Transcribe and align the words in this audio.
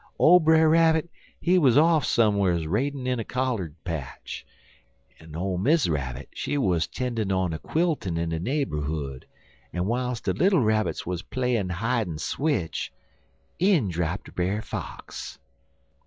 Ole 0.17 0.39
Brer 0.39 0.67
Rabbit, 0.67 1.11
he 1.39 1.59
wuz 1.59 1.77
off 1.77 2.05
some'rs 2.05 2.65
raiding 2.65 3.07
on 3.07 3.19
a 3.19 3.23
collard 3.23 3.75
patch, 3.83 4.43
en 5.19 5.35
ole 5.35 5.59
Miss 5.59 5.87
Rabbit 5.87 6.27
she 6.33 6.57
wuz 6.57 6.87
tendin' 6.91 7.31
on 7.31 7.53
a 7.53 7.59
quiltin' 7.59 8.17
in 8.17 8.29
de 8.29 8.39
naberhood, 8.39 9.25
en 9.71 9.85
wiles 9.85 10.19
de 10.21 10.33
little 10.33 10.61
Rabbits 10.63 11.05
wuz 11.05 11.17
playin' 11.21 11.69
hidin' 11.69 12.17
switch, 12.17 12.91
in 13.59 13.89
drapt 13.89 14.33
Brer 14.33 14.63
Fox. 14.63 15.37